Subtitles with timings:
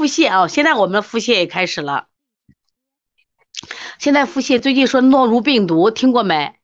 [0.00, 2.06] 腹泻啊，现在我们的腹泻也开始了。
[3.98, 6.54] 现在腹泻，最近说诺如病毒，听过没？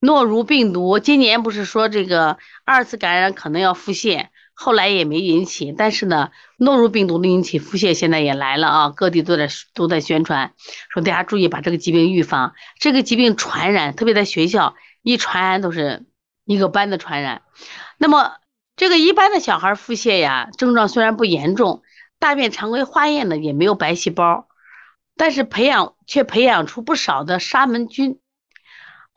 [0.00, 10.52] 诺如病毒今年不是说这个二次感染可能要腹泻，后来也没引起，但是呢，诺如病毒的引起腹泻现在也来了啊，各地都在都在宣传，
[10.92, 12.54] 说大家注意把这个疾病预防。
[12.80, 16.04] 这个疾病传染，特别在学校一传染都是
[16.44, 17.42] 一个班的传染。
[17.98, 18.32] 那么
[18.74, 21.83] 这个一般的小孩腹泻呀，症状虽然不严重，
[22.24, 24.48] 大便常规化验呢也没有白细胞。
[25.14, 28.18] 但是培养却培养出不少的沙门菌。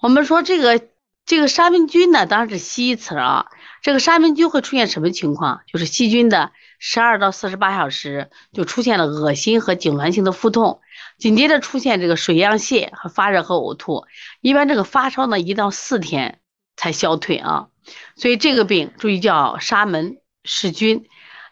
[0.01, 0.89] 我们说这个
[1.25, 3.45] 这个沙门菌呢，当然是西医词啊。
[3.81, 5.61] 这个沙门菌会出现什么情况？
[5.71, 10.81] 就是细菌的十二到四十八小时就出现了恶心和痉挛性的腹痛，
[11.17, 14.05] 紧接着出现这个水样泻和发热和呕吐。
[14.41, 16.41] 一般这个发烧呢，一到四天
[16.75, 17.69] 才消退啊。
[18.17, 21.07] 所以这个病注意叫沙门氏菌。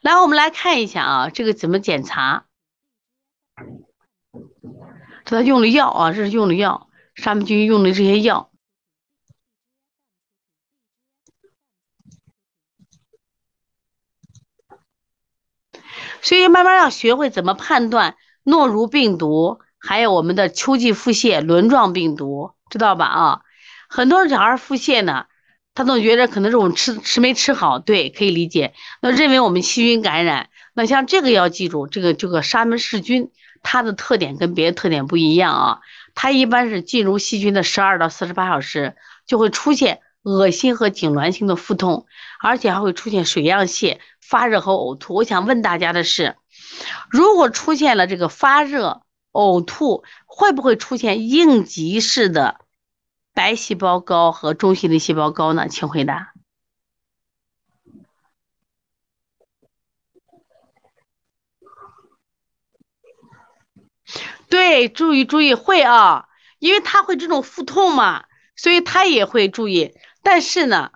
[0.06, 2.46] 来，我们来看一下啊，这个怎么检查？
[5.26, 8.52] 这他用的药啊，这是用的药，沙门菌用的这些药。
[16.22, 23.06] 所以慢慢要学会怎么判断诺如病毒，还有我们的秋季腹泻轮状病毒，知道吧？
[23.08, 23.42] 啊，
[23.90, 25.26] 很多小孩腹泻呢，
[25.76, 28.74] 他总觉得可能是我们吃吃没吃好，对，可以理解。
[29.02, 33.30] 那认为我们细菌感染，那像这个要记住，这个这个沙门氏菌。
[33.68, 35.80] 它的特点跟别的特点不一样啊，
[36.14, 38.96] 它一般是进入细菌的十二到四十八小时
[39.26, 42.06] 就会出现恶心和痉挛性的腹痛，
[42.40, 45.16] 而且还会出现水样泻、发热和呕吐。
[45.16, 46.36] 我想问大家的是，
[47.10, 49.02] 如果出现了这个发热、
[49.32, 52.60] 呕吐，会不会出现应急式的
[53.36, 55.68] 白细胞高和中性粒细胞高呢？
[55.68, 56.34] 请回答。
[64.48, 68.26] 对，注意注意会啊，因为他会这种腹痛嘛，
[68.56, 69.94] 所以他也会注意。
[70.24, 70.92] 但是呢，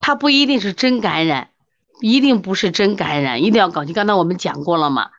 [0.00, 1.52] 他不一定是真感染，
[2.00, 3.92] 一定不是真感染，一定要搞清。
[3.92, 5.10] 刚才我们讲过了嘛，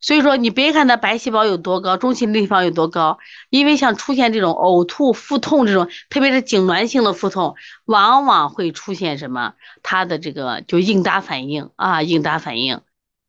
[0.00, 3.18] 所以说你别看他白细胞有多高，中性粒方有多高，
[3.50, 9.54] 因为像出现这种呕吐、腹痛这种，特别是痉挛性的腹痛，往往会出现什么？
[9.82, 12.80] 他的这个就应答反应啊，应答反应。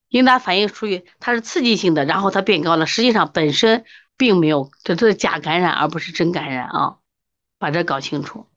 [0.10, 3.86] 应答反应属于它是刺激性的，然后它变高了，实际上本身
[4.18, 6.98] 并没有，这都是假感染，而不是真感染啊，
[7.58, 8.51] 把这搞清楚。